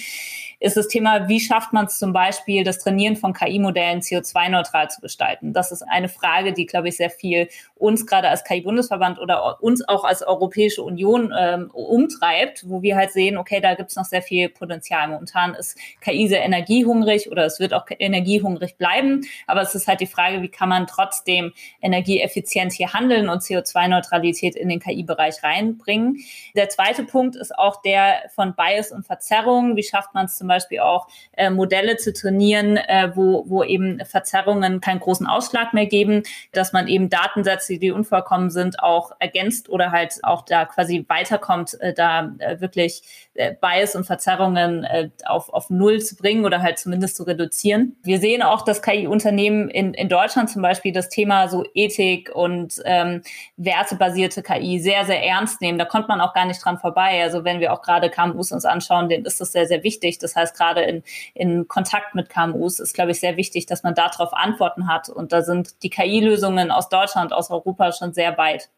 [0.65, 4.99] ist das Thema, wie schafft man es zum Beispiel, das Trainieren von KI-Modellen CO2-neutral zu
[4.99, 5.53] gestalten?
[5.53, 9.87] Das ist eine Frage, die, glaube ich, sehr viel uns gerade als KI-Bundesverband oder uns
[9.87, 14.05] auch als Europäische Union ähm, umtreibt, wo wir halt sehen, okay, da gibt es noch
[14.05, 15.07] sehr viel Potenzial.
[15.07, 19.99] Momentan ist KI sehr energiehungrig oder es wird auch energiehungrig bleiben, aber es ist halt
[19.99, 26.17] die Frage, wie kann man trotzdem energieeffizient hier handeln und CO2-Neutralität in den KI-Bereich reinbringen.
[26.55, 29.75] Der zweite Punkt ist auch der von Bias und Verzerrung.
[29.75, 33.63] Wie schafft man es zum Beispiel Beispiel auch äh, Modelle zu trainieren, äh, wo, wo
[33.63, 39.11] eben Verzerrungen keinen großen Ausschlag mehr geben, dass man eben Datensätze, die unvollkommen sind, auch
[39.19, 44.83] ergänzt oder halt auch da quasi weiterkommt, äh, da äh, wirklich äh, Bias und Verzerrungen
[44.83, 47.97] äh, auf, auf Null zu bringen oder halt zumindest zu reduzieren.
[48.03, 52.81] Wir sehen auch, dass KI-Unternehmen in, in Deutschland zum Beispiel das Thema so Ethik und
[52.85, 53.21] ähm,
[53.57, 55.77] wertebasierte KI sehr, sehr ernst nehmen.
[55.77, 57.21] Da kommt man auch gar nicht dran vorbei.
[57.23, 60.17] Also wenn wir auch gerade KMUs uns anschauen, denen ist das sehr, sehr wichtig.
[60.19, 63.95] Das heißt, gerade in, in Kontakt mit KMUs ist, glaube ich, sehr wichtig, dass man
[63.95, 65.09] darauf Antworten hat.
[65.09, 68.69] Und da sind die KI-Lösungen aus Deutschland, aus Europa schon sehr weit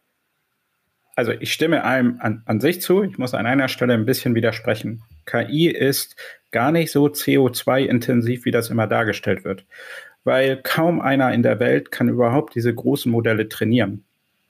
[1.18, 3.02] also ich stimme einem an, an sich zu.
[3.02, 5.02] Ich muss an einer Stelle ein bisschen widersprechen.
[5.26, 6.16] KI ist
[6.52, 9.66] gar nicht so CO2-intensiv, wie das immer dargestellt wird.
[10.24, 14.04] Weil kaum einer in der Welt kann überhaupt diese großen Modelle trainieren.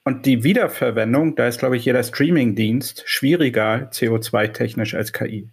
[0.04, 5.50] Und die Wiederverwendung, da ist, glaube ich, jeder Streaming-Dienst schwieriger CO2-technisch als KI.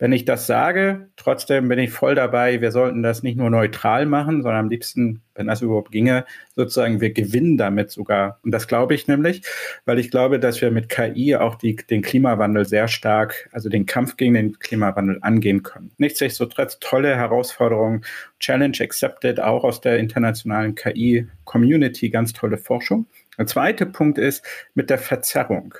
[0.00, 4.06] Wenn ich das sage, trotzdem bin ich voll dabei, wir sollten das nicht nur neutral
[4.06, 8.38] machen, sondern am liebsten, wenn das überhaupt ginge, sozusagen, wir gewinnen damit sogar.
[8.44, 9.42] Und das glaube ich nämlich,
[9.86, 13.86] weil ich glaube, dass wir mit KI auch die, den Klimawandel sehr stark, also den
[13.86, 15.90] Kampf gegen den Klimawandel angehen können.
[15.98, 18.04] Nichtsdestotrotz tolle Herausforderung,
[18.38, 23.06] Challenge accepted, auch aus der internationalen KI-Community, ganz tolle Forschung.
[23.36, 25.74] Der zweite Punkt ist mit der Verzerrung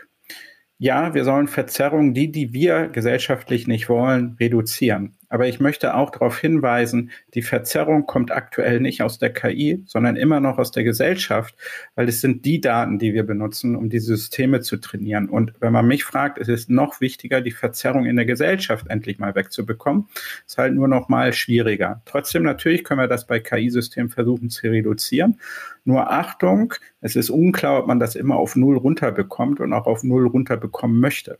[0.78, 5.17] ja, wir sollen Verzerrungen, die, die wir gesellschaftlich nicht wollen, reduzieren.
[5.28, 10.16] Aber ich möchte auch darauf hinweisen, die Verzerrung kommt aktuell nicht aus der KI, sondern
[10.16, 11.54] immer noch aus der Gesellschaft,
[11.94, 15.28] weil es sind die Daten, die wir benutzen, um diese Systeme zu trainieren.
[15.28, 19.18] Und wenn man mich fragt, es ist noch wichtiger, die Verzerrung in der Gesellschaft endlich
[19.18, 20.08] mal wegzubekommen.
[20.46, 22.02] Ist halt nur noch mal schwieriger.
[22.04, 25.38] Trotzdem natürlich können wir das bei KI-Systemen versuchen zu reduzieren.
[25.84, 30.02] Nur Achtung, es ist unklar, ob man das immer auf Null runterbekommt und auch auf
[30.04, 31.38] Null runterbekommen möchte.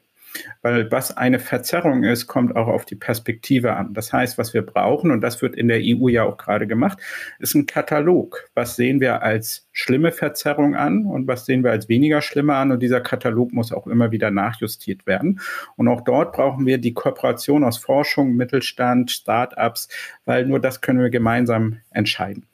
[0.63, 3.95] Weil was eine Verzerrung ist, kommt auch auf die Perspektive an.
[3.95, 6.99] Das heißt, was wir brauchen, und das wird in der EU ja auch gerade gemacht,
[7.39, 8.49] ist ein Katalog.
[8.55, 12.73] Was sehen wir als schlimme Verzerrung an und was sehen wir als weniger schlimme an?
[12.73, 15.41] Und dieser Katalog muss auch immer wieder nachjustiert werden.
[15.77, 19.89] Und auch dort brauchen wir die Kooperation aus Forschung, Mittelstand, Start-ups,
[20.25, 22.47] weil nur das können wir gemeinsam entscheiden.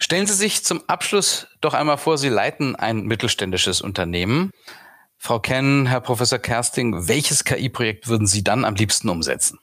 [0.00, 4.50] Stellen Sie sich zum Abschluss doch einmal vor, Sie leiten ein mittelständisches Unternehmen.
[5.26, 9.58] Frau Ken, Herr Professor Kersting, welches KI-Projekt würden Sie dann am liebsten umsetzen?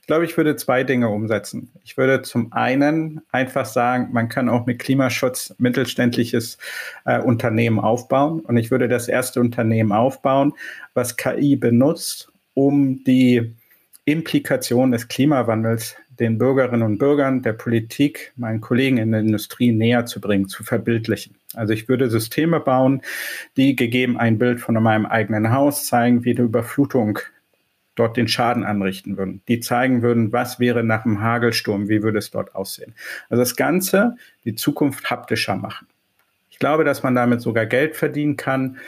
[0.00, 1.70] Ich glaube, ich würde zwei Dinge umsetzen.
[1.84, 6.56] Ich würde zum einen einfach sagen, man kann auch mit Klimaschutz mittelständliches
[7.04, 8.40] äh, Unternehmen aufbauen.
[8.40, 10.54] Und ich würde das erste Unternehmen aufbauen,
[10.94, 13.54] was KI benutzt, um die
[14.06, 20.06] Implikation des Klimawandels den Bürgerinnen und Bürgern, der Politik, meinen Kollegen in der Industrie näher
[20.06, 21.36] zu bringen, zu verbildlichen.
[21.54, 23.02] Also ich würde Systeme bauen,
[23.56, 27.18] die gegeben ein Bild von meinem eigenen Haus zeigen, wie die Überflutung
[27.94, 29.42] dort den Schaden anrichten würden.
[29.48, 32.94] Die zeigen würden, was wäre nach einem Hagelsturm, wie würde es dort aussehen.
[33.28, 35.88] Also das Ganze, die Zukunft haptischer machen.
[36.50, 38.78] Ich glaube, dass man damit sogar Geld verdienen kann.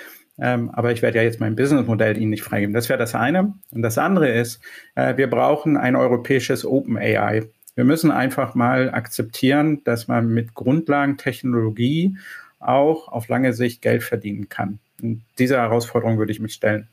[0.41, 2.75] Ähm, aber ich werde ja jetzt mein Businessmodell Ihnen nicht freigeben.
[2.75, 3.55] Das wäre das eine.
[3.71, 4.61] Und das andere ist,
[4.95, 7.45] äh, wir brauchen ein europäisches Open AI.
[7.75, 12.17] Wir müssen einfach mal akzeptieren, dass man mit Grundlagentechnologie
[12.59, 14.79] auch auf lange Sicht Geld verdienen kann.
[15.03, 16.89] Und dieser Herausforderung würde ich mich stellen.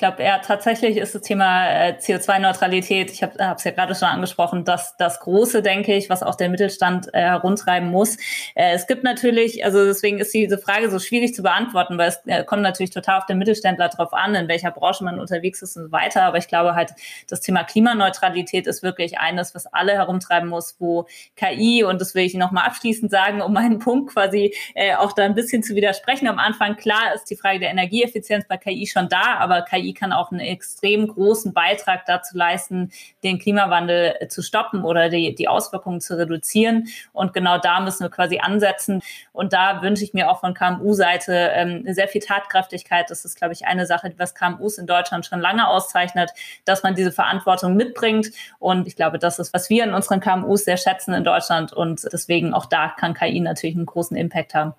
[0.00, 4.64] Glaube, ja, tatsächlich ist das Thema äh, CO2-Neutralität, ich habe es ja gerade schon angesprochen,
[4.64, 8.16] das, das Große, denke ich, was auch der Mittelstand äh, herumtreiben muss.
[8.54, 12.22] Äh, es gibt natürlich, also deswegen ist diese Frage so schwierig zu beantworten, weil es
[12.24, 15.76] äh, kommt natürlich total auf den Mittelständler drauf an, in welcher Branche man unterwegs ist
[15.76, 16.22] und so weiter.
[16.22, 16.94] Aber ich glaube halt,
[17.28, 22.24] das Thema Klimaneutralität ist wirklich eines, was alle herumtreiben muss, wo KI, und das will
[22.24, 26.26] ich nochmal abschließend sagen, um meinen Punkt quasi äh, auch da ein bisschen zu widersprechen.
[26.26, 30.12] Am Anfang, klar, ist die Frage der Energieeffizienz bei KI schon da, aber KI Kann
[30.12, 32.90] auch einen extrem großen Beitrag dazu leisten,
[33.22, 36.88] den Klimawandel zu stoppen oder die, die Auswirkungen zu reduzieren.
[37.12, 39.02] Und genau da müssen wir quasi ansetzen.
[39.32, 43.10] Und da wünsche ich mir auch von KMU-Seite ähm, sehr viel Tatkräftigkeit.
[43.10, 46.30] Das ist, glaube ich, eine Sache, was KMUs in Deutschland schon lange auszeichnet,
[46.64, 48.30] dass man diese Verantwortung mitbringt.
[48.58, 51.72] Und ich glaube, das ist, was wir in unseren KMUs sehr schätzen in Deutschland.
[51.72, 54.74] Und deswegen auch da kann KI natürlich einen großen Impact haben.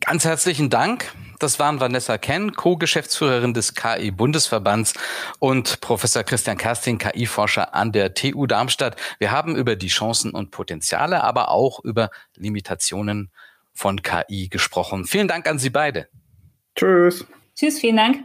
[0.00, 1.12] Ganz herzlichen Dank.
[1.38, 4.94] Das waren Vanessa Ken, Co-Geschäftsführerin des KI-Bundesverbands
[5.38, 8.96] und Professor Christian Kersting, KI-Forscher an der TU Darmstadt.
[9.18, 13.30] Wir haben über die Chancen und Potenziale, aber auch über Limitationen
[13.74, 15.04] von KI gesprochen.
[15.04, 16.08] Vielen Dank an Sie beide.
[16.76, 17.26] Tschüss.
[17.54, 18.24] Tschüss, vielen Dank.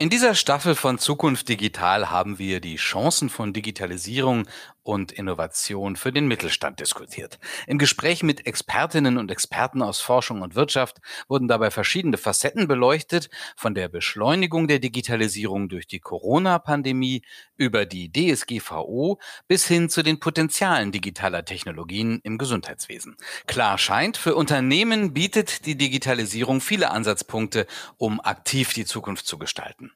[0.00, 4.46] In dieser Staffel von Zukunft Digital haben wir die Chancen von Digitalisierung
[4.84, 7.38] und Innovation für den Mittelstand diskutiert.
[7.66, 13.30] Im Gespräch mit Expertinnen und Experten aus Forschung und Wirtschaft wurden dabei verschiedene Facetten beleuchtet,
[13.56, 17.22] von der Beschleunigung der Digitalisierung durch die Corona-Pandemie
[17.56, 19.18] über die DSGVO
[19.48, 23.16] bis hin zu den Potenzialen digitaler Technologien im Gesundheitswesen.
[23.46, 27.66] Klar scheint, für Unternehmen bietet die Digitalisierung viele Ansatzpunkte,
[27.96, 29.90] um aktiv die Zukunft zu gestalten.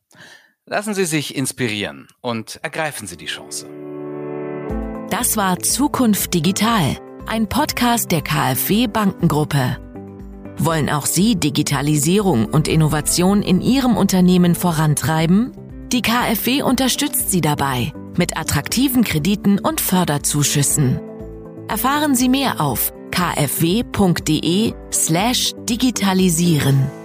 [0.64, 3.66] Lassen Sie sich inspirieren und ergreifen Sie die Chance.
[5.10, 9.78] Das war Zukunft Digital, ein Podcast der KfW Bankengruppe.
[10.58, 15.52] Wollen auch Sie Digitalisierung und Innovation in Ihrem Unternehmen vorantreiben?
[15.92, 21.00] Die KfW unterstützt Sie dabei mit attraktiven Krediten und Förderzuschüssen.
[21.68, 26.97] Erfahren Sie mehr auf kfw.de slash digitalisieren.